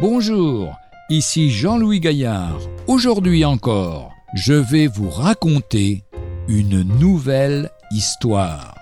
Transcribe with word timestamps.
Bonjour, 0.00 0.78
ici 1.10 1.50
Jean-Louis 1.50 2.00
Gaillard. 2.00 2.58
Aujourd'hui 2.86 3.44
encore, 3.44 4.14
je 4.34 4.54
vais 4.54 4.86
vous 4.86 5.10
raconter 5.10 6.04
une 6.48 6.80
nouvelle 6.98 7.68
histoire. 7.90 8.74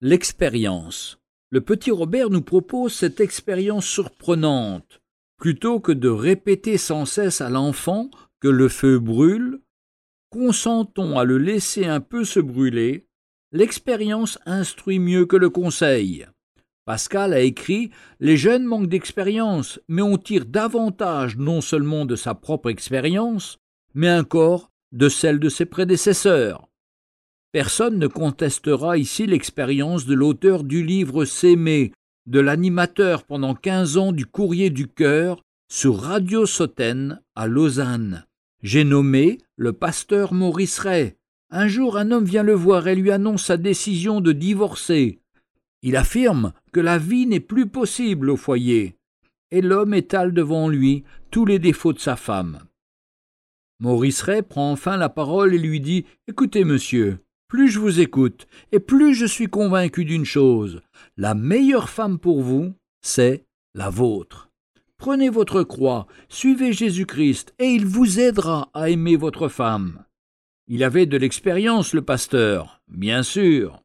L'expérience. 0.00 1.18
Le 1.50 1.60
petit 1.60 1.90
Robert 1.90 2.30
nous 2.30 2.42
propose 2.42 2.92
cette 2.92 3.18
expérience 3.18 3.84
surprenante. 3.84 5.00
Plutôt 5.38 5.80
que 5.80 5.90
de 5.90 6.08
répéter 6.08 6.78
sans 6.78 7.04
cesse 7.04 7.40
à 7.40 7.50
l'enfant 7.50 8.12
que 8.38 8.46
le 8.46 8.68
feu 8.68 9.00
brûle, 9.00 9.58
consentons 10.30 11.18
à 11.18 11.24
le 11.24 11.38
laisser 11.38 11.84
un 11.86 11.98
peu 12.00 12.24
se 12.24 12.38
brûler 12.38 13.07
L'expérience 13.50 14.38
instruit 14.44 14.98
mieux 14.98 15.24
que 15.24 15.36
le 15.36 15.48
conseil. 15.48 16.26
Pascal 16.84 17.32
a 17.32 17.40
écrit 17.40 17.90
Les 18.20 18.36
jeunes 18.36 18.64
manquent 18.64 18.88
d'expérience, 18.88 19.80
mais 19.88 20.02
on 20.02 20.18
tire 20.18 20.44
davantage 20.44 21.38
non 21.38 21.62
seulement 21.62 22.04
de 22.04 22.14
sa 22.14 22.34
propre 22.34 22.68
expérience, 22.68 23.58
mais 23.94 24.10
encore 24.12 24.70
de 24.92 25.08
celle 25.08 25.38
de 25.38 25.48
ses 25.48 25.64
prédécesseurs. 25.64 26.68
Personne 27.52 27.98
ne 27.98 28.06
contestera 28.06 28.98
ici 28.98 29.26
l'expérience 29.26 30.04
de 30.04 30.14
l'auteur 30.14 30.62
du 30.62 30.84
livre 30.84 31.24
S'aimer, 31.24 31.92
de 32.26 32.40
l'animateur 32.40 33.24
pendant 33.24 33.54
quinze 33.54 33.96
ans 33.96 34.12
du 34.12 34.26
Courrier 34.26 34.68
du 34.68 34.88
Cœur 34.88 35.40
sur 35.70 35.98
Radio 35.98 36.44
Soten 36.44 37.22
à 37.34 37.46
Lausanne. 37.46 38.26
J'ai 38.62 38.84
nommé 38.84 39.38
le 39.56 39.72
pasteur 39.72 40.34
Maurice 40.34 40.78
Ray. 40.78 41.14
Un 41.50 41.66
jour, 41.68 41.96
un 41.96 42.10
homme 42.10 42.24
vient 42.24 42.42
le 42.42 42.52
voir 42.52 42.88
et 42.88 42.94
lui 42.94 43.10
annonce 43.10 43.44
sa 43.44 43.56
décision 43.56 44.20
de 44.20 44.32
divorcer. 44.32 45.20
Il 45.82 45.96
affirme 45.96 46.52
que 46.72 46.80
la 46.80 46.98
vie 46.98 47.26
n'est 47.26 47.40
plus 47.40 47.66
possible 47.66 48.30
au 48.30 48.36
foyer, 48.36 48.96
et 49.50 49.62
l'homme 49.62 49.94
étale 49.94 50.32
devant 50.32 50.68
lui 50.68 51.04
tous 51.30 51.46
les 51.46 51.58
défauts 51.58 51.92
de 51.92 51.98
sa 51.98 52.16
femme. 52.16 52.60
Maurice 53.80 54.22
Ray 54.22 54.42
prend 54.42 54.72
enfin 54.72 54.96
la 54.96 55.08
parole 55.08 55.54
et 55.54 55.58
lui 55.58 55.80
dit 55.80 56.04
Écoutez, 56.26 56.64
monsieur, 56.64 57.20
plus 57.48 57.68
je 57.68 57.78
vous 57.78 58.00
écoute, 58.00 58.46
et 58.72 58.80
plus 58.80 59.14
je 59.14 59.24
suis 59.24 59.46
convaincu 59.46 60.04
d'une 60.04 60.26
chose 60.26 60.82
la 61.16 61.34
meilleure 61.34 61.88
femme 61.88 62.18
pour 62.18 62.42
vous, 62.42 62.74
c'est 63.00 63.44
la 63.74 63.90
vôtre. 63.90 64.50
Prenez 64.98 65.28
votre 65.28 65.62
croix, 65.62 66.06
suivez 66.28 66.72
Jésus-Christ, 66.72 67.54
et 67.58 67.66
il 67.66 67.86
vous 67.86 68.20
aidera 68.20 68.70
à 68.74 68.90
aimer 68.90 69.16
votre 69.16 69.48
femme. 69.48 70.04
Il 70.70 70.84
avait 70.84 71.06
de 71.06 71.16
l'expérience, 71.16 71.94
le 71.94 72.02
pasteur, 72.02 72.82
bien 72.88 73.22
sûr. 73.22 73.82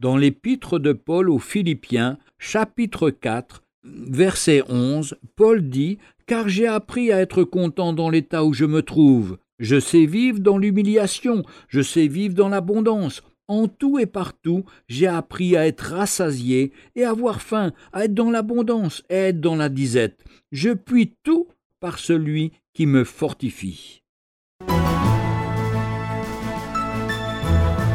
Dans 0.00 0.18
l'épître 0.18 0.78
de 0.78 0.92
Paul 0.92 1.30
aux 1.30 1.38
Philippiens, 1.38 2.18
chapitre 2.38 3.08
4, 3.08 3.62
verset 3.84 4.62
11, 4.68 5.16
Paul 5.34 5.70
dit 5.70 5.96
Car 6.26 6.46
j'ai 6.46 6.66
appris 6.66 7.10
à 7.10 7.20
être 7.20 7.42
content 7.42 7.94
dans 7.94 8.10
l'état 8.10 8.44
où 8.44 8.52
je 8.52 8.66
me 8.66 8.82
trouve. 8.82 9.38
Je 9.58 9.80
sais 9.80 10.04
vivre 10.04 10.40
dans 10.40 10.58
l'humiliation, 10.58 11.42
je 11.68 11.80
sais 11.80 12.06
vivre 12.06 12.34
dans 12.34 12.50
l'abondance. 12.50 13.22
En 13.48 13.66
tout 13.66 13.98
et 13.98 14.04
partout, 14.04 14.66
j'ai 14.88 15.06
appris 15.06 15.56
à 15.56 15.66
être 15.66 15.94
rassasié 15.94 16.72
et 16.96 17.04
avoir 17.04 17.40
faim, 17.40 17.72
à 17.94 18.04
être 18.04 18.14
dans 18.14 18.30
l'abondance 18.30 19.02
et 19.08 19.14
être 19.14 19.40
dans 19.40 19.56
la 19.56 19.70
disette. 19.70 20.22
Je 20.52 20.70
puis 20.70 21.14
tout 21.22 21.48
par 21.80 21.98
celui 21.98 22.52
qui 22.74 22.84
me 22.84 23.04
fortifie. 23.04 24.02